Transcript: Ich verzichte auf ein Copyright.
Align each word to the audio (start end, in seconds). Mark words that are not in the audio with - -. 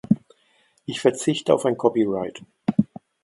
Ich 0.87 0.99
verzichte 0.99 1.53
auf 1.53 1.63
ein 1.63 1.77
Copyright. 1.77 2.41